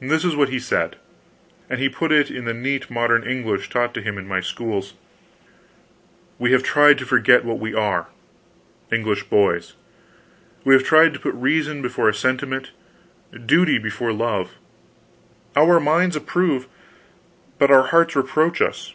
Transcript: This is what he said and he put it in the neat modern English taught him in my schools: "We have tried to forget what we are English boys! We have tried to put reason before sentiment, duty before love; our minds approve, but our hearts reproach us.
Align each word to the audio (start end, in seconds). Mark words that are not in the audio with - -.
This 0.00 0.26
is 0.26 0.36
what 0.36 0.50
he 0.50 0.58
said 0.58 0.96
and 1.70 1.80
he 1.80 1.88
put 1.88 2.12
it 2.12 2.30
in 2.30 2.44
the 2.44 2.52
neat 2.52 2.90
modern 2.90 3.24
English 3.24 3.70
taught 3.70 3.96
him 3.96 4.18
in 4.18 4.28
my 4.28 4.40
schools: 4.42 4.92
"We 6.38 6.52
have 6.52 6.62
tried 6.62 6.98
to 6.98 7.06
forget 7.06 7.46
what 7.46 7.58
we 7.58 7.72
are 7.72 8.08
English 8.92 9.22
boys! 9.30 9.72
We 10.64 10.74
have 10.74 10.84
tried 10.84 11.14
to 11.14 11.18
put 11.18 11.32
reason 11.32 11.80
before 11.80 12.12
sentiment, 12.12 12.72
duty 13.46 13.78
before 13.78 14.12
love; 14.12 14.50
our 15.56 15.80
minds 15.80 16.14
approve, 16.14 16.68
but 17.56 17.70
our 17.70 17.84
hearts 17.86 18.14
reproach 18.14 18.60
us. 18.60 18.92